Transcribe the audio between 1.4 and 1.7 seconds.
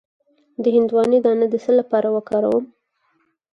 د